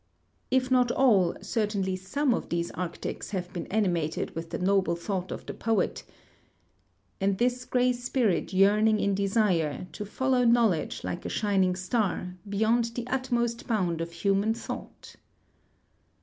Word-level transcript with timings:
If 0.49 0.71
not 0.71 0.91
all, 0.91 1.35
certainly 1.43 1.95
some 1.95 2.33
of 2.33 2.49
these 2.49 2.71
arctics 2.71 3.29
have 3.29 3.53
been 3.53 3.67
animated 3.67 4.33
with 4.33 4.49
the 4.49 4.57
noble 4.57 4.95
thought 4.95 5.31
of 5.31 5.45
the 5.45 5.53
poet: 5.53 6.03
And 7.19 7.37
this 7.37 7.65
gray 7.65 7.93
spirit 7.93 8.51
yearning 8.51 8.99
in 8.99 9.13
desire 9.13 9.85
To 9.91 10.03
follow 10.03 10.43
knowledge 10.43 11.03
like 11.03 11.23
a 11.23 11.29
shining 11.29 11.75
star 11.75 12.35
Beyond 12.49 12.85
the 12.95 13.05
utmost 13.05 13.67
bound 13.67 14.01
of 14.01 14.11
human 14.11 14.55
thought. 14.55 15.17